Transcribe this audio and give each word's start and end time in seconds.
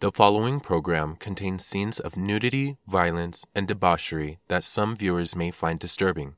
The 0.00 0.10
following 0.10 0.60
program 0.60 1.16
contains 1.16 1.66
scenes 1.66 2.00
of 2.00 2.16
nudity, 2.16 2.78
violence, 2.86 3.44
and 3.54 3.68
debauchery 3.68 4.38
that 4.48 4.64
some 4.64 4.96
viewers 4.96 5.36
may 5.36 5.50
find 5.50 5.78
disturbing. 5.78 6.36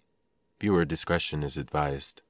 Viewer 0.61 0.85
discretion 0.85 1.45
is 1.45 1.57
advised. 1.57 2.23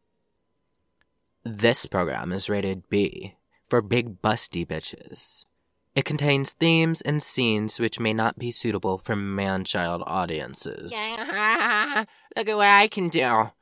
This 1.42 1.87
program 1.87 2.32
is 2.32 2.50
rated 2.50 2.87
B 2.90 3.37
for 3.66 3.80
big 3.80 4.21
busty 4.21 4.66
bitches. 4.66 5.46
It 5.95 6.04
contains 6.04 6.53
themes 6.53 7.00
and 7.00 7.22
scenes 7.22 7.80
which 7.80 7.99
may 7.99 8.12
not 8.12 8.38
be 8.38 8.53
suitable 8.53 8.99
for 8.99 9.17
man 9.17 9.64
child 9.64 10.03
audiences. 10.06 10.92
Look 11.19 12.49
at 12.49 12.56
what 12.56 12.67
I 12.67 12.88
can 12.88 13.08
do. 13.08 13.53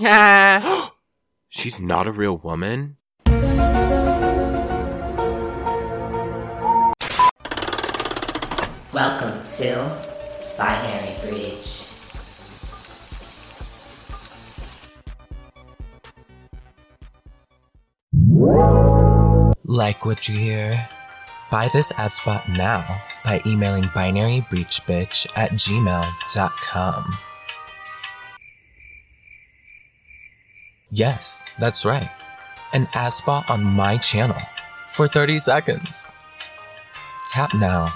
She's 1.48 1.80
not 1.80 2.08
a 2.08 2.12
real 2.12 2.38
woman? 2.38 2.96
Welcome 8.96 9.44
to 9.44 9.92
Binary 10.56 11.12
Breach. 11.20 11.84
Like 19.66 20.06
what 20.06 20.26
you 20.30 20.38
hear? 20.38 20.88
Buy 21.50 21.68
this 21.74 21.92
ad 21.98 22.10
spot 22.10 22.48
now 22.48 23.02
by 23.22 23.42
emailing 23.44 23.84
binarybreachbitch 23.84 25.30
at 25.36 25.50
gmail.com. 25.50 27.18
Yes, 30.90 31.44
that's 31.58 31.84
right. 31.84 32.08
An 32.72 32.88
ad 32.94 33.12
spot 33.12 33.50
on 33.50 33.62
my 33.62 33.98
channel 33.98 34.40
for 34.88 35.06
30 35.06 35.38
seconds. 35.38 36.14
Tap 37.30 37.52
now. 37.52 37.92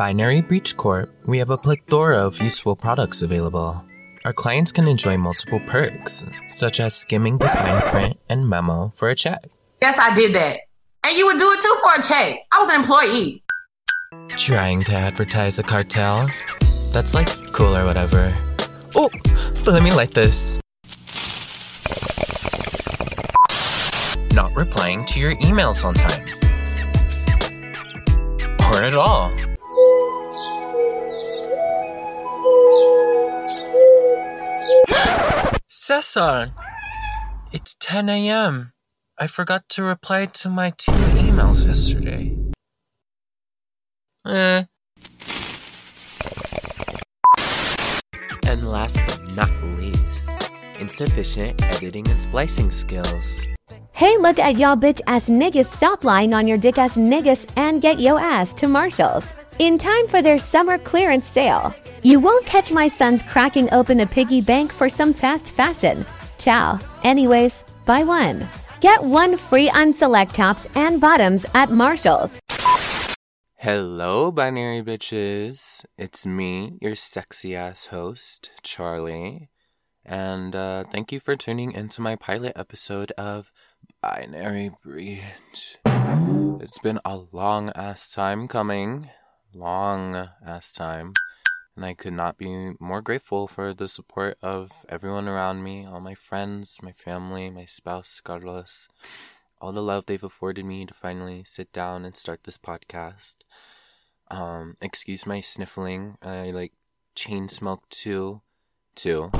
Binary 0.00 0.40
Breach 0.40 0.78
Corp, 0.78 1.10
we 1.26 1.36
have 1.40 1.50
a 1.50 1.58
plethora 1.58 2.16
of 2.26 2.40
useful 2.40 2.74
products 2.74 3.20
available. 3.20 3.84
Our 4.24 4.32
clients 4.32 4.72
can 4.72 4.88
enjoy 4.88 5.18
multiple 5.18 5.60
perks, 5.66 6.24
such 6.46 6.80
as 6.80 6.94
skimming 6.94 7.36
the 7.36 7.46
fine 7.46 7.82
print 7.82 8.18
and 8.30 8.48
memo 8.48 8.88
for 8.88 9.10
a 9.10 9.14
check. 9.14 9.40
Yes, 9.82 9.98
I 9.98 10.14
did 10.14 10.34
that. 10.34 10.60
And 11.04 11.18
you 11.18 11.26
would 11.26 11.36
do 11.36 11.52
it 11.52 11.60
too 11.60 11.76
for 11.82 12.00
a 12.00 12.02
check. 12.02 12.38
I 12.50 12.62
was 12.62 12.72
an 12.72 12.80
employee. 12.80 13.42
Trying 14.38 14.84
to 14.84 14.94
advertise 14.94 15.58
a 15.58 15.62
cartel? 15.62 16.30
That's 16.94 17.12
like 17.12 17.28
cool 17.52 17.76
or 17.76 17.84
whatever. 17.84 18.34
Oh, 18.96 19.10
but 19.66 19.74
let 19.74 19.82
me 19.82 19.92
light 19.92 20.12
this. 20.12 20.58
Not 24.32 24.50
replying 24.56 25.04
to 25.04 25.20
your 25.20 25.36
emails 25.42 25.84
on 25.84 25.92
time. 25.92 26.24
Or 28.72 28.82
at 28.82 28.94
all. 28.94 29.30
Cesar! 35.68 36.52
It's 37.52 37.74
10 37.80 38.08
a.m. 38.08 38.72
I 39.18 39.26
forgot 39.26 39.68
to 39.70 39.82
reply 39.82 40.26
to 40.26 40.48
my 40.48 40.70
two 40.78 40.92
emails 40.92 41.66
yesterday. 41.66 42.36
Eh. 44.26 44.64
And 48.46 48.68
last 48.68 49.00
but 49.06 49.34
not 49.34 49.50
least, 49.78 50.30
insufficient 50.78 51.60
editing 51.62 52.06
and 52.08 52.20
splicing 52.20 52.70
skills. 52.70 53.44
Hey, 53.92 54.16
look 54.16 54.38
at 54.38 54.56
y'all 54.56 54.76
bitch 54.76 55.00
ass 55.06 55.28
niggas 55.28 55.66
stop 55.74 56.04
lying 56.04 56.32
on 56.32 56.46
your 56.46 56.56
dick 56.56 56.78
ass 56.78 56.94
niggas 56.94 57.50
and 57.56 57.82
get 57.82 57.98
yo 57.98 58.16
ass 58.16 58.54
to 58.54 58.68
Marshalls. 58.68 59.24
In 59.58 59.76
time 59.76 60.08
for 60.08 60.22
their 60.22 60.38
summer 60.38 60.78
clearance 60.78 61.26
sale. 61.26 61.74
You 62.02 62.18
won't 62.18 62.46
catch 62.46 62.72
my 62.72 62.88
sons 62.88 63.22
cracking 63.22 63.70
open 63.74 63.98
the 63.98 64.06
piggy 64.06 64.40
bank 64.40 64.72
for 64.72 64.88
some 64.88 65.12
fast 65.12 65.52
fashion. 65.52 66.06
Ciao. 66.38 66.80
Anyways, 67.04 67.62
buy 67.84 68.04
one. 68.04 68.48
Get 68.80 69.04
one 69.04 69.36
free 69.36 69.68
on 69.68 69.92
select 69.92 70.34
tops 70.34 70.66
and 70.74 70.98
bottoms 70.98 71.44
at 71.54 71.70
Marshalls. 71.70 72.38
Hello, 73.56 74.32
binary 74.32 74.82
bitches. 74.82 75.84
It's 75.98 76.26
me, 76.26 76.78
your 76.80 76.94
sexy 76.94 77.54
ass 77.54 77.86
host, 77.86 78.50
Charlie. 78.62 79.50
And 80.02 80.56
uh, 80.56 80.84
thank 80.84 81.12
you 81.12 81.20
for 81.20 81.36
tuning 81.36 81.72
into 81.72 82.00
my 82.00 82.16
pilot 82.16 82.54
episode 82.56 83.12
of 83.18 83.52
Binary 84.00 84.70
Breach. 84.82 85.76
It's 85.84 86.78
been 86.78 87.00
a 87.04 87.18
long 87.30 87.70
ass 87.74 88.10
time 88.10 88.48
coming. 88.48 89.10
Long 89.52 90.30
ass 90.46 90.72
time. 90.72 91.12
And 91.76 91.84
I 91.84 91.94
could 91.94 92.12
not 92.12 92.36
be 92.36 92.72
more 92.78 93.00
grateful 93.00 93.46
for 93.46 93.72
the 93.72 93.88
support 93.88 94.36
of 94.42 94.70
everyone 94.88 95.28
around 95.28 95.62
me, 95.62 95.86
all 95.86 96.00
my 96.00 96.14
friends, 96.14 96.78
my 96.82 96.92
family, 96.92 97.48
my 97.50 97.64
spouse, 97.64 98.20
Carlos, 98.20 98.88
all 99.60 99.72
the 99.72 99.82
love 99.82 100.06
they've 100.06 100.22
afforded 100.22 100.64
me 100.64 100.84
to 100.86 100.94
finally 100.94 101.42
sit 101.44 101.72
down 101.72 102.04
and 102.04 102.16
start 102.16 102.44
this 102.44 102.58
podcast. 102.58 103.36
Um, 104.30 104.76
excuse 104.80 105.26
my 105.26 105.40
sniffling. 105.40 106.16
I 106.22 106.50
like 106.50 106.72
chain 107.14 107.48
smoked 107.48 107.90
two, 107.90 108.42
two 108.94 109.30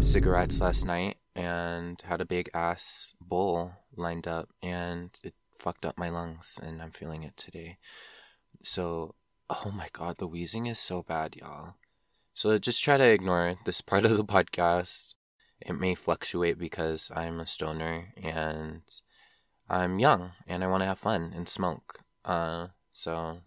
cigarettes 0.00 0.60
last 0.60 0.84
night 0.84 1.16
and 1.34 2.00
had 2.02 2.20
a 2.20 2.26
big 2.26 2.48
ass 2.54 3.14
bowl 3.20 3.72
lined 3.94 4.26
up 4.26 4.48
and 4.62 5.10
it 5.22 5.34
fucked 5.52 5.84
up 5.84 5.98
my 5.98 6.08
lungs 6.08 6.58
and 6.62 6.82
I'm 6.82 6.90
feeling 6.90 7.22
it 7.22 7.36
today. 7.36 7.78
So, 8.62 9.14
oh 9.50 9.72
my 9.74 9.88
god, 9.92 10.16
the 10.18 10.26
wheezing 10.26 10.66
is 10.66 10.78
so 10.78 11.02
bad, 11.02 11.36
y'all. 11.36 11.74
So 12.34 12.58
just 12.58 12.82
try 12.82 12.96
to 12.96 13.08
ignore 13.08 13.56
this 13.64 13.80
part 13.80 14.04
of 14.04 14.16
the 14.16 14.24
podcast. 14.24 15.14
It 15.60 15.78
may 15.78 15.94
fluctuate 15.94 16.58
because 16.58 17.10
I'm 17.14 17.40
a 17.40 17.46
stoner 17.46 18.12
and 18.22 18.82
I'm 19.68 19.98
young 19.98 20.32
and 20.46 20.62
I 20.62 20.66
want 20.66 20.82
to 20.82 20.86
have 20.86 20.98
fun 20.98 21.32
and 21.34 21.48
smoke. 21.48 22.00
Uh, 22.24 22.68
so 22.92 23.38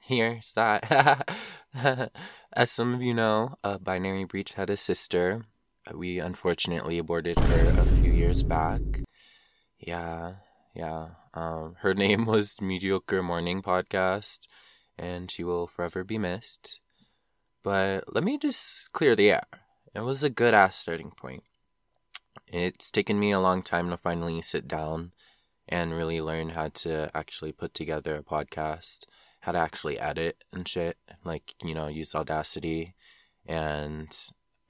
here's 0.00 0.52
that. 0.54 1.28
As 2.52 2.70
some 2.70 2.94
of 2.94 3.02
you 3.02 3.12
know, 3.12 3.56
a 3.62 3.78
binary 3.78 4.24
breach 4.24 4.54
had 4.54 4.70
a 4.70 4.76
sister. 4.76 5.44
We 5.92 6.18
unfortunately 6.18 6.98
aborted 6.98 7.38
her 7.38 7.80
a 7.80 7.86
few 7.86 8.12
years 8.12 8.42
back. 8.42 8.80
Yeah, 9.78 10.34
yeah. 10.74 11.08
Um, 11.34 11.76
her 11.80 11.94
name 12.04 12.24
was 12.24 12.60
Mediocre 12.60 13.22
Morning 13.22 13.62
Podcast, 13.62 14.48
and 14.98 15.30
she 15.30 15.44
will 15.44 15.66
forever 15.66 16.04
be 16.04 16.18
missed. 16.18 16.80
But 17.62 18.14
let 18.14 18.24
me 18.24 18.38
just 18.38 18.92
clear 18.92 19.14
the 19.14 19.30
air. 19.30 19.46
It 19.94 20.00
was 20.00 20.22
a 20.22 20.30
good 20.30 20.54
ass 20.54 20.78
starting 20.78 21.10
point. 21.10 21.44
It's 22.52 22.90
taken 22.90 23.18
me 23.18 23.30
a 23.32 23.40
long 23.40 23.62
time 23.62 23.90
to 23.90 23.96
finally 23.96 24.40
sit 24.42 24.66
down 24.66 25.12
and 25.68 25.92
really 25.92 26.20
learn 26.20 26.50
how 26.50 26.68
to 26.68 27.10
actually 27.14 27.52
put 27.52 27.74
together 27.74 28.16
a 28.16 28.22
podcast, 28.22 29.04
how 29.40 29.52
to 29.52 29.58
actually 29.58 29.98
edit 29.98 30.44
and 30.52 30.66
shit. 30.66 30.96
Like, 31.24 31.54
you 31.62 31.74
know, 31.74 31.88
use 31.88 32.14
Audacity 32.14 32.94
and 33.46 34.10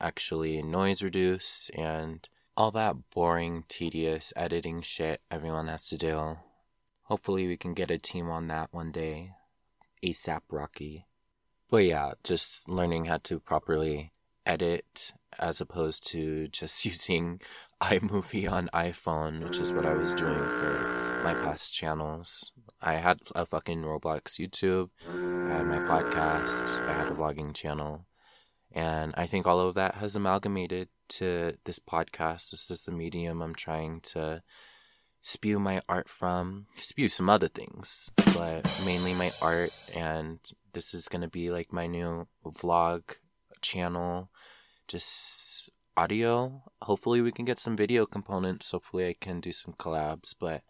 actually 0.00 0.62
noise 0.62 1.02
reduce 1.02 1.70
and 1.70 2.28
all 2.56 2.72
that 2.72 2.96
boring, 3.10 3.64
tedious 3.68 4.32
editing 4.34 4.82
shit 4.82 5.20
everyone 5.30 5.68
has 5.68 5.88
to 5.88 5.96
do. 5.96 6.38
Hopefully, 7.04 7.46
we 7.46 7.56
can 7.56 7.72
get 7.72 7.90
a 7.90 7.98
team 7.98 8.28
on 8.28 8.48
that 8.48 8.68
one 8.72 8.90
day. 8.90 9.32
ASAP 10.04 10.40
Rocky. 10.50 11.06
But 11.70 11.84
yeah, 11.84 12.12
just 12.24 12.68
learning 12.68 13.06
how 13.06 13.18
to 13.24 13.40
properly 13.40 14.12
edit 14.46 15.12
as 15.38 15.60
opposed 15.60 16.06
to 16.08 16.48
just 16.48 16.84
using 16.84 17.40
iMovie 17.80 18.50
on 18.50 18.70
iPhone, 18.74 19.44
which 19.44 19.58
is 19.58 19.72
what 19.72 19.86
I 19.86 19.94
was 19.94 20.14
doing 20.14 20.34
for 20.34 21.20
my 21.22 21.34
past 21.34 21.72
channels. 21.72 22.52
I 22.80 22.94
had 22.94 23.20
a 23.34 23.44
fucking 23.44 23.82
Roblox 23.82 24.38
YouTube, 24.38 24.90
I 25.06 25.56
had 25.56 25.66
my 25.66 25.78
podcast, 25.78 26.80
I 26.88 26.92
had 26.92 27.08
a 27.08 27.14
vlogging 27.14 27.54
channel, 27.54 28.06
and 28.72 29.14
I 29.16 29.26
think 29.26 29.46
all 29.46 29.60
of 29.60 29.74
that 29.74 29.96
has 29.96 30.16
amalgamated 30.16 30.88
to 31.08 31.56
this 31.64 31.78
podcast. 31.78 32.50
This 32.50 32.70
is 32.70 32.84
the 32.84 32.92
medium 32.92 33.42
I'm 33.42 33.54
trying 33.54 34.00
to 34.12 34.42
spew 35.22 35.58
my 35.58 35.82
art 35.88 36.08
from, 36.08 36.66
spew 36.76 37.08
some 37.08 37.28
other 37.28 37.48
things, 37.48 38.10
but 38.16 38.82
mainly 38.84 39.14
my 39.14 39.30
art. 39.42 39.70
And 39.94 40.38
this 40.72 40.94
is 40.94 41.08
going 41.08 41.22
to 41.22 41.28
be 41.28 41.50
like 41.50 41.72
my 41.72 41.86
new 41.86 42.28
vlog 42.44 43.16
channel, 43.60 44.30
just 44.86 45.70
audio. 45.96 46.62
Hopefully, 46.82 47.20
we 47.20 47.32
can 47.32 47.44
get 47.44 47.58
some 47.58 47.76
video 47.76 48.06
components. 48.06 48.70
Hopefully, 48.70 49.08
I 49.08 49.14
can 49.20 49.40
do 49.40 49.52
some 49.52 49.74
collabs. 49.74 50.34
But 50.38 50.62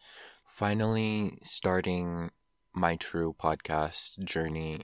finally, 0.46 1.38
starting 1.42 2.30
my 2.74 2.96
true 2.96 3.34
podcast 3.38 4.24
journey 4.24 4.82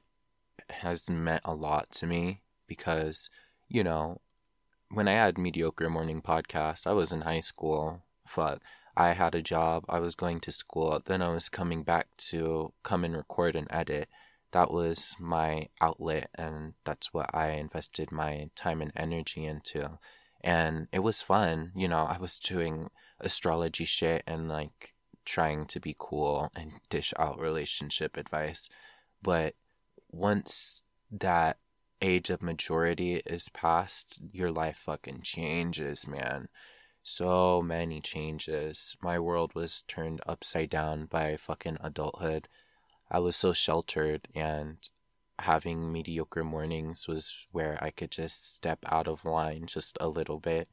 has 0.71 1.11
meant 1.11 1.43
a 1.45 1.55
lot 1.55 1.91
to 1.93 2.07
me 2.07 2.43
because, 2.67 3.31
you 3.69 3.83
know, 3.83 4.21
when 4.91 5.09
I 5.09 5.13
had 5.13 5.39
mediocre 5.39 5.91
morning 5.91 6.23
podcast, 6.23 6.87
I 6.87 6.93
was 6.93 7.13
in 7.13 7.23
high 7.23 7.41
school. 7.41 8.03
Fuck. 8.27 8.63
I 8.97 9.13
had 9.13 9.35
a 9.35 9.43
job, 9.43 9.85
I 9.89 9.99
was 9.99 10.15
going 10.15 10.41
to 10.41 10.53
school, 10.53 11.01
then 11.05 11.23
I 11.23 11.29
was 11.29 11.49
coming 11.49 11.83
back 11.83 12.09
to 12.29 12.73
come 12.83 13.05
and 13.05 13.17
record 13.17 13.57
and 13.57 13.67
edit. 13.71 14.09
That 14.53 14.71
was 14.71 15.17
my 15.19 15.69
outlet, 15.81 16.31
and 16.37 16.75
that's 16.85 17.13
what 17.13 17.29
I 17.35 17.51
invested 17.51 18.13
my 18.13 18.51
time 18.55 18.81
and 18.81 18.93
energy 18.95 19.45
into. 19.45 19.99
And 20.43 20.87
it 20.93 21.01
was 21.01 21.23
fun. 21.23 21.73
You 21.75 21.89
know, 21.89 22.05
I 22.05 22.19
was 22.21 22.39
doing 22.39 22.91
astrology 23.19 23.85
shit 23.85 24.23
and 24.27 24.49
like 24.49 24.95
trying 25.25 25.67
to 25.67 25.81
be 25.81 25.97
cool 25.99 26.53
and 26.55 26.73
dish 26.89 27.13
out 27.19 27.41
relationship 27.41 28.17
advice. 28.17 28.69
But 29.23 29.55
once 30.13 30.85
that 31.11 31.59
age 32.01 32.31
of 32.31 32.43
maturity 32.43 33.23
is 33.27 33.49
past, 33.49 34.21
your 34.33 34.53
life 34.53 34.77
fucking 34.77 35.23
changes, 35.23 36.07
man. 36.07 36.49
So 37.07 37.61
many 37.61 38.01
changes. 38.01 38.97
My 39.03 39.19
world 39.19 39.55
was 39.55 39.83
turned 39.87 40.23
upside 40.27 40.71
down 40.71 41.05
by 41.05 41.37
fucking 41.37 41.77
adulthood. 41.83 42.49
I 43.11 43.19
was 43.21 43.37
so 43.37 43.53
sheltered, 43.53 44.27
and 44.35 44.79
having 45.39 45.93
mediocre 45.93 46.45
mornings 46.45 47.07
was 47.07 47.47
where 47.53 47.79
I 47.83 47.91
could 47.91 48.11
just 48.11 48.55
step 48.55 48.79
out 48.87 49.07
of 49.07 49.27
line 49.27 49.67
just 49.67 49.99
a 50.01 50.09
little 50.09 50.41
bit. 50.41 50.69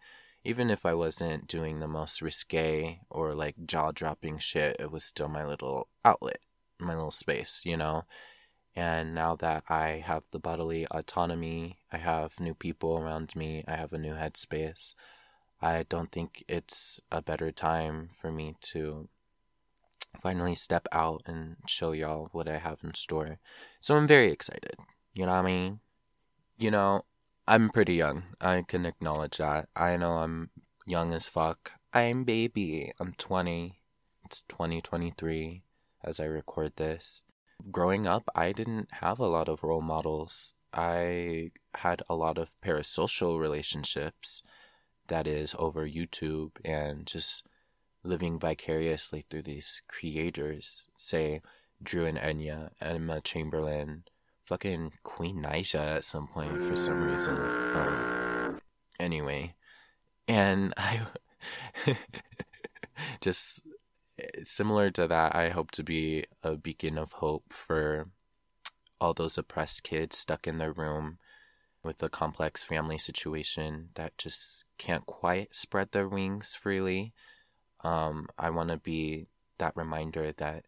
Even 0.45 0.69
if 0.69 0.85
I 0.85 0.93
wasn't 0.93 1.47
doing 1.47 1.79
the 1.79 1.87
most 1.87 2.21
risque 2.21 3.01
or 3.09 3.35
like 3.35 3.65
jaw 3.65 3.91
dropping 3.91 4.37
shit, 4.37 4.77
it 4.79 4.89
was 4.89 5.03
still 5.03 5.27
my 5.27 5.45
little 5.45 5.89
outlet, 6.05 6.39
my 6.79 6.95
little 6.95 7.11
space, 7.11 7.63
you 7.65 7.75
know? 7.75 8.05
And 8.73 9.13
now 9.13 9.35
that 9.35 9.65
I 9.67 10.01
have 10.05 10.23
the 10.31 10.39
bodily 10.39 10.87
autonomy, 10.87 11.79
I 11.91 11.97
have 11.97 12.39
new 12.39 12.53
people 12.53 12.97
around 12.97 13.35
me, 13.35 13.65
I 13.67 13.75
have 13.75 13.91
a 13.91 13.99
new 13.99 14.13
headspace, 14.13 14.95
I 15.61 15.83
don't 15.83 16.11
think 16.11 16.43
it's 16.47 16.99
a 17.11 17.21
better 17.21 17.51
time 17.51 18.09
for 18.19 18.31
me 18.31 18.55
to 18.71 19.09
finally 20.19 20.55
step 20.55 20.87
out 20.91 21.21
and 21.25 21.57
show 21.67 21.91
y'all 21.91 22.29
what 22.31 22.49
I 22.49 22.57
have 22.57 22.79
in 22.83 22.93
store. 22.93 23.37
So 23.79 23.95
I'm 23.95 24.07
very 24.07 24.31
excited. 24.31 24.75
You 25.13 25.25
know 25.25 25.33
what 25.33 25.39
I 25.39 25.43
mean? 25.45 25.79
You 26.57 26.71
know, 26.71 27.05
I'm 27.47 27.69
pretty 27.69 27.95
young. 27.95 28.23
I 28.39 28.63
can 28.67 28.85
acknowledge 28.85 29.37
that. 29.37 29.69
I 29.75 29.97
know 29.97 30.17
I'm 30.17 30.49
young 30.85 31.13
as 31.13 31.27
fuck. 31.27 31.73
I'm 31.93 32.23
baby. 32.23 32.91
I'm 32.99 33.13
20. 33.13 33.79
It's 34.25 34.43
2023 34.43 35.63
as 36.03 36.19
I 36.19 36.25
record 36.25 36.77
this. 36.77 37.23
Growing 37.69 38.07
up, 38.07 38.29
I 38.35 38.51
didn't 38.51 38.89
have 39.01 39.19
a 39.19 39.27
lot 39.27 39.47
of 39.49 39.63
role 39.63 39.81
models. 39.81 40.53
I 40.73 41.51
had 41.75 42.01
a 42.09 42.15
lot 42.15 42.37
of 42.37 42.53
parasocial 42.63 43.39
relationships, 43.39 44.41
that 45.11 45.27
is, 45.27 45.55
over 45.59 45.87
YouTube 45.87 46.51
and 46.65 47.05
just 47.05 47.45
living 48.03 48.39
vicariously 48.39 49.25
through 49.29 49.43
these 49.43 49.81
creators, 49.87 50.87
say 50.95 51.41
Drew 51.83 52.05
and 52.05 52.17
Enya, 52.17 52.71
Emma 52.81 53.21
Chamberlain, 53.21 54.03
fucking 54.45 54.93
Queen 55.03 55.43
Naija 55.43 55.97
at 55.97 56.03
some 56.03 56.27
point 56.27 56.61
for 56.61 56.75
some 56.75 57.03
reason. 57.03 57.37
Um, 57.37 58.61
anyway, 58.99 59.55
and 60.27 60.73
I 60.77 61.07
just 63.21 63.61
similar 64.43 64.91
to 64.91 65.07
that, 65.07 65.35
I 65.35 65.49
hope 65.49 65.71
to 65.71 65.83
be 65.83 66.25
a 66.43 66.55
beacon 66.55 66.97
of 66.97 67.13
hope 67.13 67.53
for 67.53 68.09
all 68.99 69.13
those 69.13 69.37
oppressed 69.37 69.83
kids 69.83 70.17
stuck 70.17 70.47
in 70.47 70.57
their 70.57 70.71
room 70.71 71.17
with 71.83 72.01
a 72.03 72.09
complex 72.09 72.63
family 72.63 72.97
situation 72.97 73.89
that 73.95 74.17
just 74.17 74.65
can't 74.77 75.05
quite 75.05 75.55
spread 75.55 75.91
their 75.91 76.07
wings 76.07 76.55
freely 76.55 77.13
um, 77.83 78.27
I 78.37 78.49
want 78.49 78.69
to 78.69 78.77
be 78.77 79.27
that 79.57 79.75
reminder 79.75 80.31
that 80.37 80.65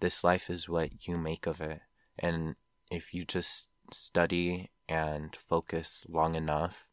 this 0.00 0.22
life 0.24 0.50
is 0.50 0.68
what 0.68 1.06
you 1.06 1.16
make 1.16 1.46
of 1.46 1.60
it. 1.60 1.80
And 2.18 2.56
if 2.90 3.14
you 3.14 3.24
just 3.24 3.70
study 3.92 4.70
and 4.88 5.34
focus 5.34 6.06
long 6.08 6.34
enough, 6.34 6.88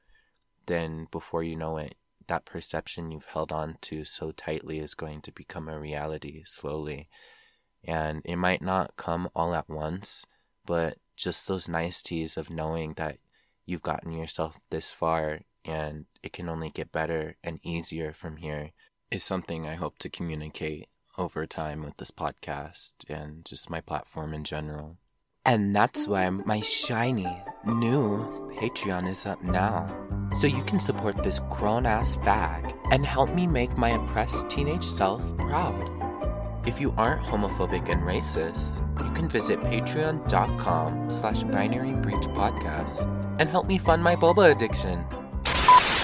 then 0.65 1.07
before 1.11 1.43
you 1.43 1.55
know 1.55 1.77
it, 1.77 1.95
that 2.27 2.45
perception 2.45 3.11
you've 3.11 3.27
held 3.27 3.51
on 3.51 3.77
to 3.81 4.03
so 4.03 4.31
tightly 4.31 4.79
is 4.79 4.95
going 4.95 5.21
to 5.21 5.31
become 5.31 5.69
a 5.69 5.79
reality 5.79 6.43
slowly. 6.45 7.07
And 7.83 8.21
it 8.25 8.37
might 8.37 8.63
not 8.63 8.95
come 8.97 9.29
all 9.35 9.53
at 9.53 9.69
once, 9.69 10.25
but 10.65 10.97
just 11.15 11.47
those 11.47 11.69
niceties 11.69 12.35
of 12.35 12.49
knowing 12.49 12.93
that 12.93 13.17
you've 13.65 13.81
gotten 13.81 14.11
yourself 14.11 14.59
this 14.69 14.91
far 14.91 15.41
and 15.63 16.05
it 16.21 16.33
can 16.33 16.49
only 16.49 16.69
get 16.69 16.91
better 16.91 17.35
and 17.43 17.59
easier 17.63 18.13
from 18.13 18.37
here 18.37 18.71
is 19.11 19.23
something 19.23 19.67
I 19.67 19.75
hope 19.75 19.97
to 19.99 20.09
communicate 20.09 20.87
over 21.17 21.45
time 21.45 21.83
with 21.83 21.97
this 21.97 22.11
podcast 22.11 22.93
and 23.07 23.45
just 23.45 23.69
my 23.69 23.81
platform 23.81 24.33
in 24.33 24.43
general. 24.43 24.97
And 25.45 25.75
that's 25.75 26.07
why 26.07 26.27
my 26.29 26.61
shiny 26.61 27.43
new 27.65 28.51
Patreon 28.57 29.07
is 29.07 29.25
up 29.25 29.43
now. 29.43 29.93
So 30.35 30.47
you 30.47 30.63
can 30.63 30.79
support 30.79 31.23
this 31.23 31.39
grown 31.49 31.85
ass 31.85 32.17
fag 32.17 32.75
and 32.91 33.05
help 33.05 33.33
me 33.33 33.45
make 33.45 33.77
my 33.77 33.89
oppressed 33.89 34.49
teenage 34.49 34.83
self 34.83 35.37
proud. 35.37 35.94
If 36.65 36.81
you 36.81 36.93
aren't 36.97 37.23
homophobic 37.23 37.89
and 37.89 38.01
racist, 38.01 38.81
you 39.05 39.11
can 39.13 39.29
visit 39.29 39.59
patreon.com 39.61 41.09
slash 41.11 41.43
binary 41.43 41.93
breach 41.93 42.25
podcast 42.33 43.05
and 43.39 43.47
help 43.49 43.67
me 43.67 43.77
fund 43.77 44.03
my 44.03 44.15
boba 44.15 44.51
addiction. 44.51 45.05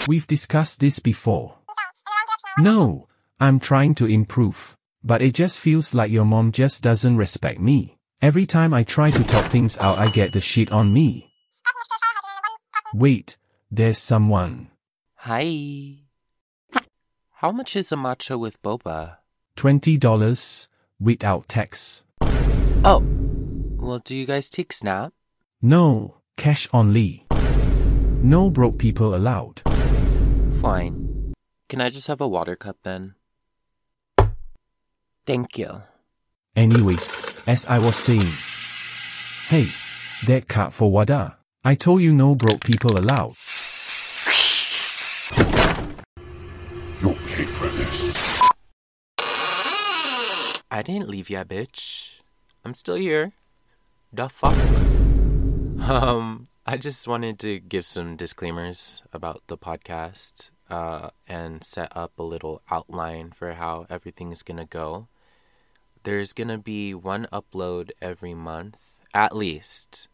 We've 0.08 0.28
discussed 0.28 0.80
this 0.80 1.00
before. 1.00 1.58
No, 2.60 3.08
I'm 3.40 3.60
trying 3.60 3.96
to 3.96 4.06
improve. 4.06 4.78
But 5.04 5.24
it 5.24 5.34
just 5.34 5.60
feels 5.60 5.96
like 5.96 6.12
your 6.12 6.26
mom 6.26 6.52
just 6.52 6.84
doesn't 6.84 7.18
respect 7.18 7.60
me. 7.60 7.98
Every 8.22 8.46
time 8.46 8.72
I 8.72 8.84
try 8.84 9.10
to 9.10 9.24
talk 9.24 9.46
things 9.46 9.78
out 9.80 9.98
I 9.98 10.10
get 10.12 10.32
the 10.32 10.42
shit 10.42 10.72
on 10.72 10.94
me. 10.94 11.28
Wait, 12.94 13.40
there's 13.72 13.98
someone. 13.98 14.70
Hi. 15.16 16.06
How 17.36 17.52
much 17.52 17.76
is 17.76 17.92
a 17.92 17.96
matcha 17.96 18.38
with 18.38 18.62
boba? 18.62 19.21
$20 19.56 20.70
without 21.00 21.48
tax. 21.48 22.06
Oh, 22.84 23.04
well, 23.78 24.00
do 24.00 24.16
you 24.16 24.26
guys 24.26 24.50
take 24.50 24.74
Snap? 24.74 25.14
No, 25.62 26.18
cash 26.38 26.68
only. 26.74 27.26
No 28.24 28.50
broke 28.50 28.78
people 28.78 29.16
allowed. 29.16 29.62
Fine. 30.62 31.34
Can 31.70 31.82
I 31.82 31.90
just 31.90 32.08
have 32.08 32.22
a 32.22 32.28
water 32.28 32.56
cup 32.56 32.78
then? 32.84 33.16
Thank 35.26 35.58
you. 35.58 35.84
Anyways, 36.56 37.42
as 37.48 37.66
I 37.68 37.80
was 37.80 37.96
saying. 37.96 38.32
Hey, 39.48 39.68
that 40.28 40.48
card 40.48 40.74
for 40.74 40.92
Wada. 40.92 41.38
I 41.64 41.76
told 41.76 42.02
you 42.02 42.14
no 42.14 42.36
broke 42.36 42.64
people 42.64 42.98
allowed. 42.98 43.36
I 50.82 50.84
didn't 50.84 51.10
leave 51.10 51.30
yet, 51.30 51.48
bitch. 51.48 52.22
I'm 52.66 52.74
still 52.74 52.96
here. 52.96 53.34
The 54.12 54.28
fuck? 54.28 54.58
Um, 55.88 56.48
I 56.66 56.78
just 56.78 57.08
wanted 57.08 57.38
to 57.42 57.60
give 57.60 57.86
some 57.86 58.16
disclaimers 58.16 59.04
about 59.14 59.44
the 59.46 59.60
podcast 59.60 60.50
uh, 60.72 61.12
and 61.28 61.64
set 61.64 61.96
up 61.96 62.14
a 62.18 62.24
little 62.24 62.64
outline 62.72 63.30
for 63.30 63.54
how 63.54 63.86
everything 63.92 64.32
is 64.32 64.42
gonna 64.42 64.66
go. 64.66 65.08
There's 66.02 66.34
gonna 66.34 66.58
be 66.58 66.96
one 66.96 67.28
upload 67.32 67.92
every 68.02 68.34
month, 68.34 68.80
at 69.14 69.36
least. 69.36 70.08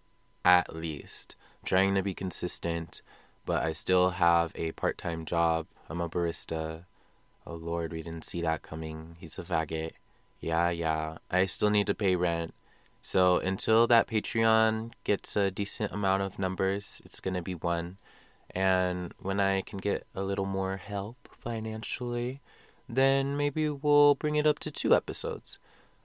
At 0.44 0.76
least. 0.76 1.38
I'm 1.62 1.66
trying 1.66 1.96
to 1.96 2.04
be 2.04 2.14
consistent, 2.14 3.02
but 3.46 3.64
I 3.64 3.72
still 3.72 4.10
have 4.10 4.52
a 4.56 4.74
part 4.74 4.98
time 4.98 5.24
job. 5.24 5.68
I'm 5.90 6.02
a 6.02 6.10
barista. 6.10 6.84
Oh 7.46 7.56
lord, 7.56 7.94
we 7.94 8.04
didn't 8.04 8.26
see 8.26 8.42
that 8.42 8.64
coming. 8.64 9.16
He's 9.18 9.40
a 9.40 9.44
faggot. 9.44 9.92
Yeah, 10.40 10.70
yeah. 10.70 11.18
I 11.32 11.46
still 11.46 11.70
need 11.70 11.88
to 11.88 11.96
pay 11.96 12.16
rent. 12.16 12.54
So 13.02 13.38
until 13.38 13.88
that 13.88 14.08
Patreon 14.08 14.94
gets 15.04 15.36
a 15.36 15.52
decent 15.52 15.92
amount 15.92 16.24
of 16.24 16.40
numbers, 16.40 17.02
it's 17.06 17.20
gonna 17.20 17.42
be 17.42 17.56
one. 17.56 17.98
And 18.54 19.14
when 19.20 19.40
I 19.40 19.62
can 19.62 19.80
get 19.80 20.06
a 20.16 20.24
little 20.24 20.46
more 20.46 20.78
help 20.78 21.30
financially, 21.32 22.42
then 22.90 23.38
maybe 23.38 23.70
we'll 23.70 24.16
bring 24.16 24.36
it 24.36 24.48
up 24.48 24.60
to 24.60 24.72
two 24.72 24.96
episodes. 24.96 25.60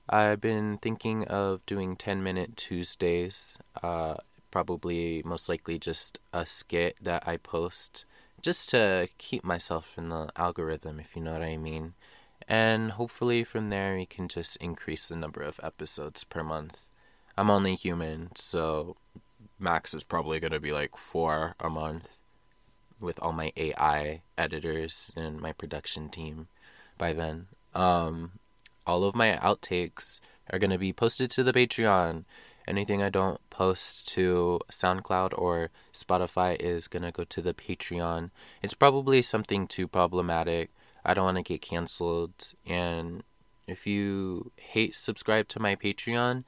I've 0.08 0.40
been 0.40 0.78
thinking 0.78 1.24
of 1.26 1.64
doing 1.66 1.96
10 1.96 2.22
minute 2.22 2.56
Tuesdays, 2.56 3.56
uh, 3.82 4.16
probably 4.50 5.22
most 5.24 5.48
likely 5.48 5.78
just 5.78 6.18
a 6.32 6.44
skit 6.44 6.98
that 7.02 7.26
I 7.26 7.36
post 7.36 8.04
just 8.42 8.68
to 8.70 9.08
keep 9.18 9.44
myself 9.44 9.96
in 9.96 10.08
the 10.08 10.30
algorithm, 10.36 10.98
if 11.00 11.14
you 11.16 11.22
know 11.22 11.32
what 11.32 11.42
I 11.42 11.56
mean. 11.56 11.94
And 12.52 12.90
hopefully 12.90 13.44
from 13.44 13.70
there 13.70 13.96
we 13.96 14.04
can 14.04 14.28
just 14.28 14.56
increase 14.56 15.08
the 15.08 15.16
number 15.16 15.40
of 15.40 15.58
episodes 15.62 16.22
per 16.22 16.42
month. 16.42 16.84
I'm 17.34 17.50
only 17.50 17.74
human, 17.74 18.28
so 18.36 18.96
max 19.58 19.94
is 19.94 20.02
probably 20.02 20.38
going 20.38 20.52
to 20.52 20.60
be 20.60 20.70
like 20.70 20.94
four 20.94 21.54
a 21.58 21.70
month 21.70 22.18
with 23.00 23.18
all 23.22 23.32
my 23.32 23.54
AI 23.56 24.20
editors 24.36 25.10
and 25.16 25.40
my 25.40 25.52
production 25.52 26.10
team 26.10 26.48
by 26.98 27.14
then. 27.14 27.46
Um, 27.74 28.32
all 28.86 29.04
of 29.04 29.14
my 29.14 29.38
outtakes 29.42 30.20
are 30.50 30.58
going 30.58 30.72
to 30.72 30.76
be 30.76 30.92
posted 30.92 31.30
to 31.30 31.42
the 31.42 31.54
Patreon. 31.54 32.24
Anything 32.68 33.02
I 33.02 33.08
don't 33.08 33.40
post 33.48 34.08
to 34.08 34.60
SoundCloud 34.70 35.32
or 35.38 35.70
Spotify 35.94 36.60
is 36.60 36.86
going 36.86 37.04
to 37.04 37.12
go 37.12 37.24
to 37.24 37.40
the 37.40 37.54
Patreon. 37.54 38.28
It's 38.62 38.74
probably 38.74 39.22
something 39.22 39.66
too 39.66 39.88
problematic. 39.88 40.68
I 41.04 41.14
don't 41.14 41.24
want 41.24 41.38
to 41.38 41.42
get 41.42 41.62
canceled. 41.62 42.52
And 42.66 43.24
if 43.66 43.86
you 43.86 44.52
hate 44.56 44.94
subscribe 44.94 45.48
to 45.48 45.60
my 45.60 45.76
Patreon, 45.76 46.44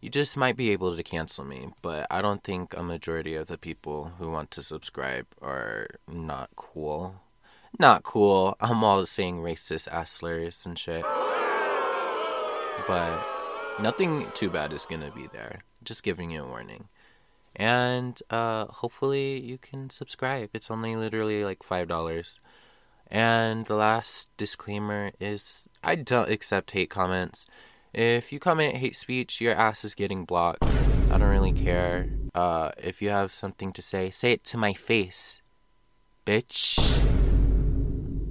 you 0.00 0.08
just 0.08 0.36
might 0.36 0.56
be 0.56 0.70
able 0.70 0.96
to 0.96 1.02
cancel 1.02 1.44
me. 1.44 1.68
But 1.82 2.06
I 2.10 2.22
don't 2.22 2.44
think 2.44 2.74
a 2.76 2.82
majority 2.82 3.34
of 3.34 3.48
the 3.48 3.58
people 3.58 4.12
who 4.18 4.30
want 4.30 4.50
to 4.52 4.62
subscribe 4.62 5.26
are 5.42 5.88
not 6.06 6.50
cool. 6.56 7.16
Not 7.78 8.02
cool. 8.02 8.56
I'm 8.60 8.82
all 8.82 9.04
saying 9.06 9.38
racist 9.38 9.88
ass 9.88 10.10
slurs 10.10 10.64
and 10.64 10.78
shit. 10.78 11.04
But 12.86 13.20
nothing 13.80 14.26
too 14.34 14.50
bad 14.50 14.72
is 14.72 14.86
gonna 14.86 15.10
be 15.10 15.26
there. 15.32 15.60
Just 15.82 16.02
giving 16.02 16.30
you 16.30 16.44
a 16.44 16.48
warning. 16.48 16.88
And 17.56 18.20
uh, 18.30 18.66
hopefully 18.66 19.40
you 19.40 19.58
can 19.58 19.90
subscribe. 19.90 20.50
It's 20.54 20.70
only 20.70 20.96
literally 20.96 21.44
like 21.44 21.62
five 21.62 21.88
dollars. 21.88 22.40
And 23.10 23.64
the 23.66 23.74
last 23.74 24.30
disclaimer 24.36 25.12
is 25.18 25.68
I 25.82 25.94
don't 25.94 26.30
accept 26.30 26.72
hate 26.72 26.90
comments. 26.90 27.46
If 27.94 28.32
you 28.32 28.38
comment 28.38 28.76
hate 28.76 28.96
speech, 28.96 29.40
your 29.40 29.54
ass 29.54 29.84
is 29.84 29.94
getting 29.94 30.24
blocked. 30.24 30.64
I 31.10 31.16
don't 31.16 31.22
really 31.22 31.52
care. 31.52 32.10
Uh, 32.34 32.70
if 32.76 33.00
you 33.00 33.08
have 33.08 33.32
something 33.32 33.72
to 33.72 33.82
say, 33.82 34.10
say 34.10 34.32
it 34.32 34.44
to 34.44 34.58
my 34.58 34.74
face, 34.74 35.40
bitch. 36.26 36.78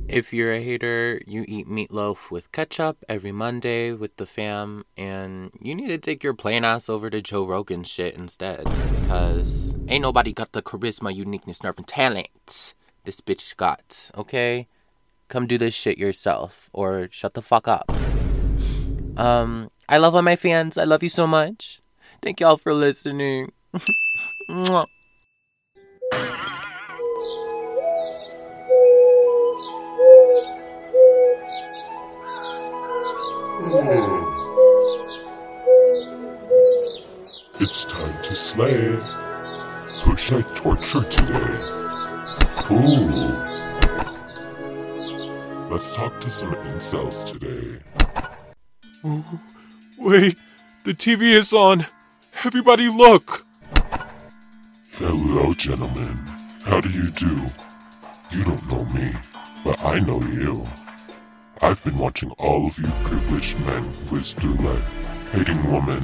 If 0.07 0.31
you're 0.31 0.53
a 0.53 0.61
hater, 0.61 1.19
you 1.27 1.43
eat 1.47 1.67
meatloaf 1.67 2.31
with 2.31 2.51
ketchup 2.53 3.03
every 3.09 3.33
Monday 3.33 3.91
with 3.91 4.15
the 4.15 4.25
fam, 4.25 4.85
and 4.95 5.51
you 5.59 5.75
need 5.75 5.89
to 5.89 5.97
take 5.97 6.23
your 6.23 6.33
plain 6.33 6.63
ass 6.63 6.87
over 6.87 7.09
to 7.09 7.21
Joe 7.21 7.45
Rogan 7.45 7.83
shit 7.83 8.15
instead. 8.15 8.63
Because 9.01 9.75
ain't 9.89 10.03
nobody 10.03 10.31
got 10.31 10.53
the 10.53 10.61
charisma, 10.61 11.13
uniqueness, 11.13 11.61
nerve, 11.61 11.77
and 11.77 11.87
talent 11.87 12.73
this 13.07 13.21
bitch 13.21 13.55
got, 13.55 14.11
okay? 14.15 14.67
Come 15.29 15.47
do 15.47 15.57
this 15.57 15.73
shit 15.73 15.97
yourself, 15.97 16.69
or 16.73 17.07
shut 17.09 17.35
the 17.35 17.41
fuck 17.41 17.65
up. 17.65 17.89
Um, 19.15 19.71
I 19.87 19.97
love 19.97 20.13
all 20.13 20.21
my 20.21 20.35
fans. 20.35 20.77
I 20.77 20.83
love 20.83 21.01
you 21.01 21.09
so 21.09 21.25
much. 21.25 21.79
Thank 22.21 22.41
y'all 22.41 22.57
for 22.57 22.73
listening. 22.73 23.53
It's 37.59 37.85
time 37.85 38.21
to 38.21 38.35
slay. 38.35 38.95
Who 40.03 40.15
should 40.15 40.45
I 40.45 40.53
torture 40.53 41.03
today? 41.09 41.86
Ooh. 42.69 43.07
Let's 45.69 45.95
talk 45.95 46.19
to 46.19 46.29
some 46.29 46.53
incels 46.55 47.25
today. 47.25 47.79
Wait, 49.97 50.37
the 50.83 50.93
TV 50.93 51.33
is 51.33 51.53
on. 51.53 51.85
Everybody 52.43 52.89
look. 52.89 53.45
Hello, 54.91 55.53
gentlemen. 55.53 56.17
How 56.63 56.81
do 56.81 56.89
you 56.89 57.09
do? 57.11 57.49
You 58.31 58.43
don't 58.43 58.67
know 58.67 58.83
me, 58.93 59.13
but 59.63 59.79
I 59.79 59.99
know 59.99 60.21
you. 60.21 60.67
I've 61.61 61.81
been 61.85 61.97
watching 61.97 62.31
all 62.31 62.67
of 62.67 62.77
you 62.77 62.87
privileged 63.05 63.57
men 63.61 63.83
whiz 64.09 64.33
through 64.33 64.55
life, 64.55 65.05
hating 65.31 65.63
women, 65.71 66.01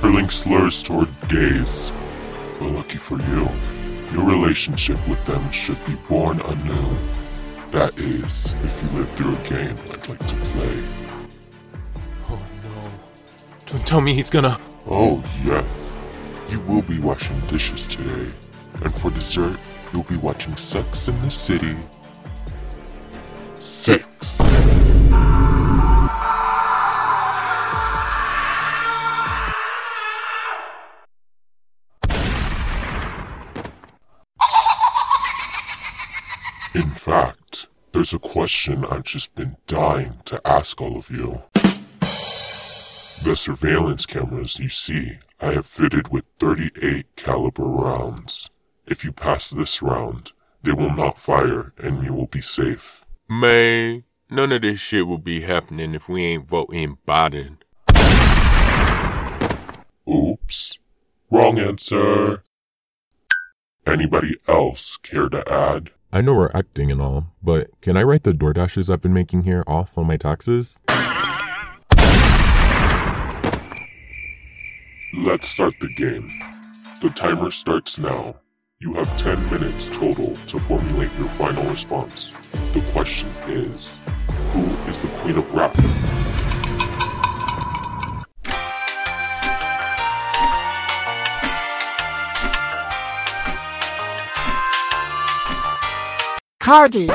hurling 0.00 0.30
slurs 0.30 0.82
toward 0.82 1.08
gays. 1.28 1.92
But 2.58 2.72
lucky 2.72 2.98
for 2.98 3.20
you, 3.20 3.48
your 4.12 4.24
relationship 4.24 4.98
with 5.08 5.24
them 5.24 5.50
should 5.50 5.84
be 5.86 5.94
born 6.08 6.40
anew. 6.40 6.96
That 7.70 7.98
is, 7.98 8.54
if 8.62 8.82
you 8.82 8.98
live 8.98 9.10
through 9.12 9.34
a 9.34 9.48
game 9.48 9.76
I'd 9.90 10.08
like 10.08 10.26
to 10.26 10.36
play. 10.36 10.84
Oh 12.28 12.42
no. 12.62 12.90
Don't 13.66 13.86
tell 13.86 14.00
me 14.00 14.14
he's 14.14 14.30
gonna. 14.30 14.58
Oh, 14.86 15.24
yeah. 15.44 15.64
You 16.50 16.60
will 16.60 16.82
be 16.82 16.98
washing 17.00 17.40
dishes 17.46 17.86
today. 17.86 18.30
And 18.82 18.94
for 18.94 19.10
dessert, 19.10 19.58
you'll 19.92 20.02
be 20.02 20.16
watching 20.16 20.56
Sex 20.56 21.08
in 21.08 21.20
the 21.22 21.30
City. 21.30 21.76
Six. 23.58 24.41
A 38.12 38.18
question 38.18 38.84
I've 38.84 39.04
just 39.04 39.34
been 39.34 39.56
dying 39.66 40.14
to 40.26 40.40
ask 40.46 40.80
all 40.80 40.96
of 40.96 41.10
you. 41.10 41.42
The 43.22 43.34
surveillance 43.34 44.06
cameras 44.06 44.58
you 44.58 44.68
see, 44.68 45.18
I 45.40 45.52
have 45.52 45.66
fitted 45.66 46.08
with 46.08 46.24
38 46.38 47.16
caliber 47.16 47.64
rounds. 47.64 48.50
If 48.86 49.04
you 49.04 49.12
pass 49.12 49.50
this 49.50 49.80
round, 49.80 50.32
they 50.62 50.72
will 50.72 50.94
not 50.94 51.18
fire 51.18 51.72
and 51.78 52.04
you 52.04 52.14
will 52.14 52.26
be 52.26 52.40
safe. 52.40 53.04
Man, 53.28 54.04
none 54.28 54.52
of 54.52 54.62
this 54.62 54.80
shit 54.80 55.06
will 55.06 55.18
be 55.18 55.42
happening 55.42 55.94
if 55.94 56.08
we 56.08 56.24
ain't 56.24 56.48
voting 56.48 56.98
Biden. 57.06 57.58
Oops. 60.08 60.78
Wrong 61.30 61.58
answer. 61.58 62.42
Anybody 63.86 64.36
else 64.46 64.96
care 64.96 65.28
to 65.28 65.50
add? 65.50 65.90
I 66.14 66.20
know 66.20 66.34
we're 66.34 66.50
acting 66.52 66.92
and 66.92 67.00
all, 67.00 67.28
but 67.42 67.70
can 67.80 67.96
I 67.96 68.02
write 68.02 68.24
the 68.24 68.32
DoorDashes 68.32 68.92
I've 68.92 69.00
been 69.00 69.14
making 69.14 69.44
here 69.44 69.64
off 69.66 69.96
on 69.96 70.06
my 70.06 70.18
taxes? 70.18 70.78
Let's 75.24 75.48
start 75.48 75.72
the 75.80 75.90
game. 75.96 76.30
The 77.00 77.08
timer 77.08 77.50
starts 77.50 77.98
now. 77.98 78.36
You 78.78 78.92
have 78.92 79.16
10 79.16 79.50
minutes 79.50 79.88
total 79.88 80.36
to 80.48 80.58
formulate 80.58 81.10
your 81.18 81.28
final 81.28 81.64
response. 81.64 82.34
The 82.74 82.84
question 82.92 83.30
is 83.46 83.96
Who 84.50 84.64
is 84.90 85.00
the 85.00 85.08
queen 85.08 85.38
of 85.38 85.50
rap? 85.54 85.74
Cardi. 96.72 97.06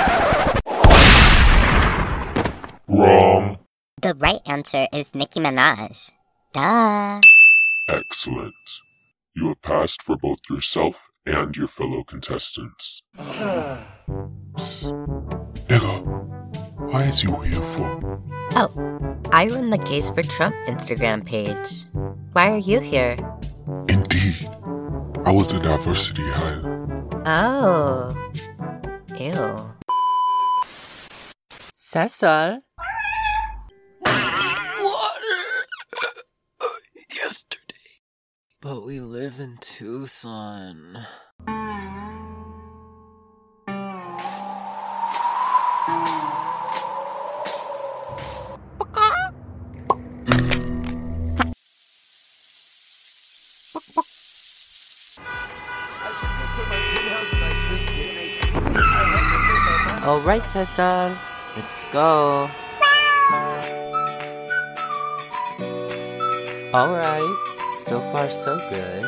Wrong. 2.88 3.58
The 4.04 4.14
right 4.20 4.40
answer 4.46 4.86
is 4.94 5.16
Nicki 5.16 5.40
Minaj. 5.40 6.12
Duh. 6.54 7.20
Excellent. 7.90 8.54
You 9.36 9.48
have 9.48 9.62
passed 9.64 10.04
for 10.04 10.16
both 10.16 10.38
yourself 10.48 11.10
and 11.26 11.58
your 11.58 11.66
fellow 11.66 12.04
contestants. 12.04 13.02
Nigga, 13.18 13.82
why 16.92 17.06
is 17.06 17.24
you 17.24 17.36
here 17.42 17.60
for? 17.60 18.22
Oh, 18.54 18.70
I 19.32 19.48
run 19.48 19.72
the 19.72 19.80
Gays 19.80 20.12
for 20.12 20.22
Trump 20.22 20.56
Instagram 20.68 21.26
page. 21.26 21.86
Why 22.34 22.52
are 22.52 22.60
you 22.60 22.80
here? 22.80 23.18
Indeed. 23.90 24.48
I 25.26 25.32
was 25.32 25.52
a 25.52 25.60
diversity 25.60 26.22
hire. 26.22 26.62
Oh. 27.26 28.14
Ew. 29.20 29.74
Cecil? 31.74 32.60
Yesterday. 37.12 37.74
But 38.62 38.86
we 38.86 39.00
live 39.00 39.40
in 39.40 39.58
Tucson. 39.60 41.08
Alright, 60.08 60.42
Cecil. 60.44 61.18
Let's 61.58 61.84
go. 61.92 62.50
Alright. 66.74 67.36
So 67.82 68.00
far, 68.00 68.30
so 68.30 68.56
good. 68.70 69.04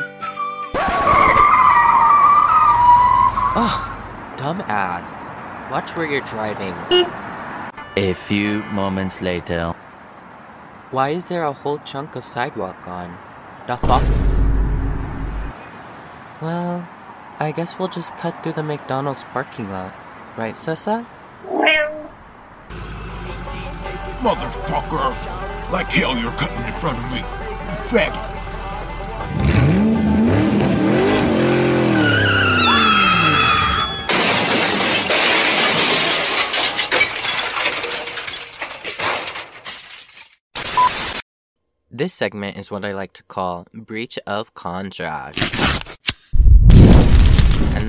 Oh, 3.56 3.80
dumbass. 4.36 5.32
Watch 5.72 5.96
where 5.96 6.06
you're 6.06 6.20
driving. 6.20 6.76
A 7.96 8.14
few 8.14 8.64
moments 8.64 9.22
later. 9.22 9.74
Why 10.92 11.12
is 11.12 11.26
there 11.30 11.46
a 11.46 11.54
whole 11.54 11.78
chunk 11.80 12.18
of 12.18 12.26
sidewalk 12.26 12.84
gone? 12.84 13.18
The 13.68 13.78
fuck? 13.78 14.04
Well, 16.42 16.86
I 17.40 17.54
guess 17.56 17.80
we'll 17.80 17.88
just 17.88 18.18
cut 18.18 18.44
through 18.44 18.54
the 18.54 18.64
McDonald's 18.64 19.24
parking 19.24 19.72
lot. 19.72 19.94
Right, 20.38 20.56
Sessa? 20.56 21.06
Motherfucker! 24.20 25.72
Like 25.72 25.88
hell 25.92 26.18
you're 26.18 26.32
cutting 26.34 26.64
in 26.66 26.80
front 26.80 26.98
of 26.98 27.12
me. 27.12 27.20
You 27.20 27.24
faggot. 27.88 28.30
This 41.90 42.14
segment 42.14 42.58
is 42.58 42.72
what 42.72 42.86
I 42.86 42.94
like 42.94 43.14
to 43.14 43.24
call 43.24 43.68
breach 43.74 44.18
of 44.26 44.54
contract. 44.54 45.40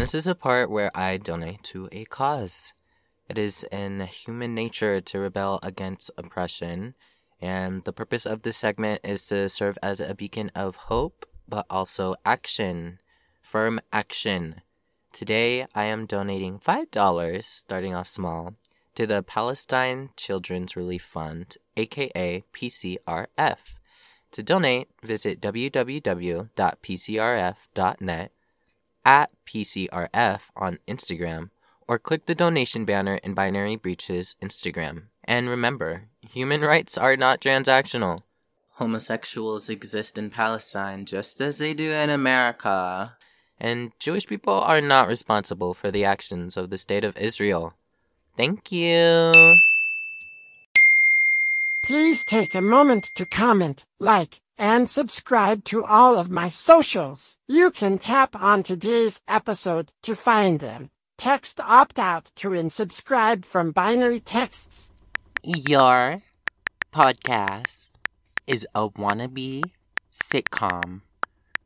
This 0.00 0.14
is 0.14 0.26
a 0.26 0.34
part 0.34 0.70
where 0.70 0.90
I 0.96 1.18
donate 1.18 1.62
to 1.64 1.86
a 1.92 2.06
cause. 2.06 2.72
It 3.28 3.36
is 3.36 3.66
in 3.70 4.00
human 4.00 4.54
nature 4.54 5.02
to 5.02 5.18
rebel 5.18 5.60
against 5.62 6.10
oppression, 6.16 6.94
and 7.38 7.84
the 7.84 7.92
purpose 7.92 8.24
of 8.24 8.40
this 8.40 8.56
segment 8.56 9.02
is 9.04 9.26
to 9.26 9.50
serve 9.50 9.76
as 9.82 10.00
a 10.00 10.14
beacon 10.14 10.50
of 10.54 10.76
hope, 10.88 11.26
but 11.46 11.66
also 11.68 12.14
action. 12.24 12.98
Firm 13.42 13.78
action. 13.92 14.62
Today, 15.12 15.66
I 15.74 15.84
am 15.84 16.06
donating 16.06 16.58
$5, 16.60 17.44
starting 17.44 17.94
off 17.94 18.08
small, 18.08 18.54
to 18.94 19.06
the 19.06 19.22
Palestine 19.22 20.08
Children's 20.16 20.76
Relief 20.76 21.02
Fund, 21.02 21.58
aka 21.76 22.42
PCRF. 22.54 23.76
To 24.32 24.42
donate, 24.42 24.88
visit 25.02 25.42
www.pcrf.net, 25.42 26.48
at 29.04 29.30
PCRF 29.46 30.42
on 30.56 30.78
Instagram, 30.86 31.50
or 31.88 31.98
click 31.98 32.26
the 32.26 32.34
donation 32.34 32.84
banner 32.84 33.16
in 33.24 33.34
Binary 33.34 33.76
Breaches 33.76 34.36
Instagram. 34.42 35.04
And 35.24 35.48
remember, 35.48 36.08
human 36.28 36.60
rights 36.60 36.96
are 36.98 37.16
not 37.16 37.40
transactional. 37.40 38.20
Homosexuals 38.74 39.68
exist 39.68 40.16
in 40.16 40.30
Palestine 40.30 41.04
just 41.04 41.40
as 41.40 41.58
they 41.58 41.74
do 41.74 41.90
in 41.90 42.10
America. 42.10 43.16
And 43.58 43.92
Jewish 43.98 44.26
people 44.26 44.54
are 44.54 44.80
not 44.80 45.08
responsible 45.08 45.74
for 45.74 45.90
the 45.90 46.04
actions 46.04 46.56
of 46.56 46.70
the 46.70 46.78
State 46.78 47.04
of 47.04 47.16
Israel. 47.16 47.74
Thank 48.36 48.72
you. 48.72 49.32
Please 51.82 52.24
take 52.24 52.54
a 52.54 52.62
moment 52.62 53.10
to 53.16 53.26
comment, 53.26 53.84
like, 53.98 54.40
and 54.60 54.90
subscribe 54.90 55.64
to 55.64 55.82
all 55.86 56.18
of 56.18 56.30
my 56.30 56.50
socials. 56.50 57.38
You 57.48 57.70
can 57.70 57.96
tap 57.96 58.36
on 58.36 58.62
today's 58.62 59.22
episode 59.26 59.90
to 60.02 60.14
find 60.14 60.60
them. 60.60 60.90
Text 61.16 61.60
opt 61.60 61.98
out 61.98 62.30
to 62.36 62.50
unsubscribe 62.50 63.46
from 63.46 63.72
binary 63.72 64.20
texts. 64.20 64.92
Your 65.42 66.22
podcast 66.92 67.88
is 68.46 68.66
a 68.74 68.90
wannabe 68.90 69.62
sitcom 70.12 71.00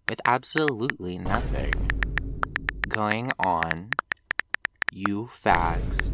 with 0.09 0.21
absolutely 0.25 1.19
nothing 1.19 1.73
going 2.89 3.33
on. 3.41 3.91
You 4.93 5.29
fags 5.33 6.13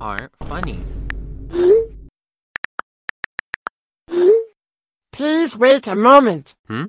aren't 0.00 0.32
funny. 0.44 0.80
Please 5.20 5.52
wait 5.54 5.86
a 5.86 5.94
moment. 5.94 6.56
Hmm? 6.66 6.84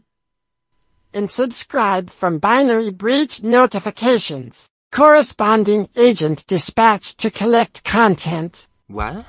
And 1.14 1.30
subscribe 1.30 2.10
from 2.10 2.40
Binary 2.40 2.90
Breach 2.90 3.44
Notifications. 3.44 4.70
Corresponding 4.90 5.90
agent 5.98 6.48
dispatched 6.48 7.18
to 7.18 7.30
collect 7.30 7.84
content. 7.84 8.70
What? 8.88 9.26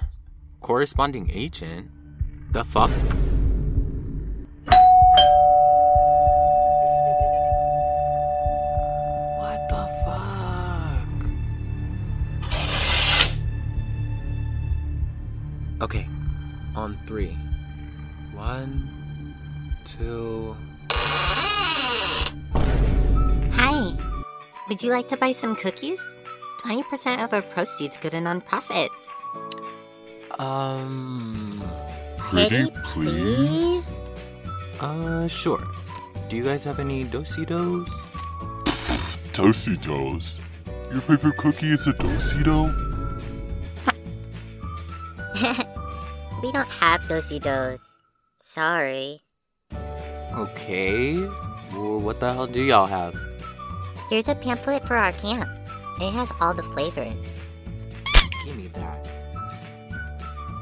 Corresponding 0.60 1.32
agent? 1.34 1.90
The 2.52 2.62
fuck? 2.62 2.92
What 9.40 9.68
the 9.68 9.88
fuck? 10.04 11.08
Okay, 15.82 16.06
on 16.76 16.96
three. 17.08 17.36
One, 18.42 18.90
two. 19.84 20.56
Hi. 23.54 23.94
Would 24.68 24.82
you 24.82 24.90
like 24.90 25.06
to 25.14 25.16
buy 25.16 25.30
some 25.30 25.54
cookies? 25.54 26.02
20% 26.66 27.22
of 27.22 27.32
our 27.32 27.42
proceeds 27.42 27.96
go 27.98 28.08
to 28.08 28.16
nonprofits. 28.16 28.88
Um. 30.40 31.62
Pretty 32.18 32.66
please? 32.82 33.88
Uh, 34.80 35.28
sure. 35.28 35.62
Do 36.28 36.34
you 36.34 36.42
guys 36.42 36.64
have 36.64 36.80
any 36.80 37.04
dositos? 37.04 37.86
Dositos? 39.38 40.40
Your 40.90 41.00
favorite 41.00 41.36
cookie 41.36 41.70
is 41.70 41.86
a 41.86 41.92
Dosito? 41.92 42.74
we 46.42 46.50
don't 46.50 46.68
have 46.68 47.02
dosey 47.02 47.38
dos. 47.38 47.91
Sorry. 48.52 49.18
Okay. 50.36 51.16
Well, 51.72 52.00
what 52.00 52.20
the 52.20 52.34
hell 52.34 52.46
do 52.46 52.60
y'all 52.60 52.84
have? 52.84 53.16
Here's 54.10 54.28
a 54.28 54.34
pamphlet 54.34 54.84
for 54.84 54.94
our 54.94 55.12
camp. 55.12 55.48
It 56.02 56.12
has 56.12 56.30
all 56.38 56.52
the 56.52 56.62
flavors. 56.62 57.26
Give 58.44 58.54
me 58.54 58.66
that. 58.74 59.08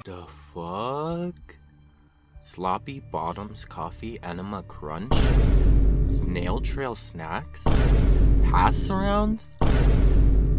The 0.04 0.22
fuck? 0.54 1.56
Sloppy 2.44 3.00
Bottoms 3.00 3.64
Coffee 3.64 4.20
Enema 4.22 4.62
Crunch? 4.62 5.12
Snail 6.10 6.60
Trail 6.60 6.94
Snacks? 6.94 7.64
Pass 8.44 8.76
Surrounds? 8.76 9.56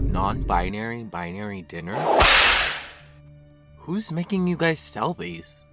Non 0.01 0.41
binary 0.41 1.05
binary 1.05 1.61
dinner? 1.61 1.95
Who's 3.77 4.11
making 4.11 4.47
you 4.47 4.57
guys 4.57 4.81
sell 4.81 5.13
these? 5.13 5.63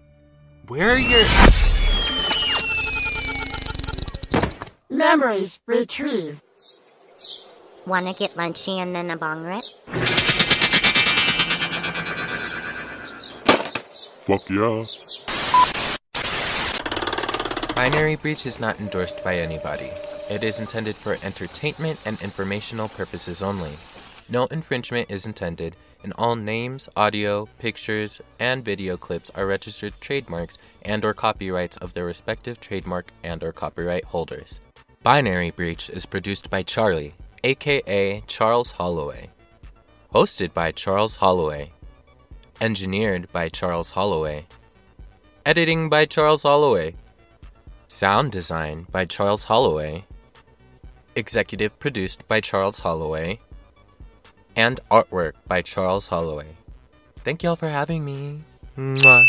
Where 0.69 0.91
are 0.91 0.99
your. 0.99 1.25
Memories 4.91 5.61
retrieve. 5.65 6.43
Wanna 7.87 8.13
get 8.13 8.35
lunchy 8.35 8.77
and 8.77 8.95
then 8.95 9.11
a 9.11 9.17
bong 9.17 9.45
rip? 9.45 9.65
Fuck 14.27 14.51
yeah. 14.51 14.85
Binary 17.75 18.17
Breach 18.17 18.45
is 18.45 18.61
not 18.61 18.79
endorsed 18.79 19.25
by 19.25 19.39
anybody. 19.39 19.89
It 20.31 20.43
is 20.43 20.61
intended 20.61 20.97
for 20.97 21.13
entertainment 21.25 22.03
and 22.05 22.21
informational 22.21 22.91
purposes 22.91 23.41
only. 23.41 23.73
No 24.29 24.45
infringement 24.51 25.11
is 25.11 25.25
intended, 25.25 25.77
and 26.03 26.13
all 26.17 26.37
names, 26.37 26.89
audio, 26.97 27.49
pictures, 27.59 28.21
and 28.39 28.65
video 28.65 28.97
clips 28.97 29.31
are 29.35 29.47
registered 29.47 29.95
trademarks 30.01 30.59
and 30.83 31.05
or 31.05 31.15
copyrights 31.15 31.77
of 31.79 31.95
their 31.95 32.07
respective 32.07 32.61
trademark 32.61 33.13
and 33.23 33.43
or 33.43 33.53
copyright 33.53 34.05
holders. 34.05 34.61
Binary 35.03 35.51
Breach 35.51 35.91
is 35.91 36.07
produced 36.07 36.51
by 36.51 36.63
Charlie, 36.63 37.15
aka 37.45 38.23
Charles 38.27 38.73
Holloway. 38.73 39.31
Hosted 40.15 40.53
by 40.53 40.73
Charles 40.73 41.17
Holloway. 41.17 41.73
Engineered 42.61 43.31
by 43.33 43.49
Charles 43.49 43.93
Holloway. 43.93 44.47
Editing 45.47 45.89
by 45.89 46.05
Charles 46.05 46.43
Holloway. 46.43 46.95
Sound 47.87 48.33
design 48.33 48.87
by 48.91 49.05
Charles 49.05 49.45
Holloway. 49.45 50.05
Executive 51.15 51.79
produced 51.79 52.27
by 52.29 52.41
Charles 52.41 52.81
Holloway. 52.81 53.41
And 54.59 54.81
artwork 54.91 55.35
by 55.47 55.63
Charles 55.63 56.09
Holloway. 56.09 56.57
Thank 57.23 57.45
y'all 57.45 57.55
for 57.55 57.69
having 57.69 58.05
me. 58.05 58.43
Mwah. 58.77 59.25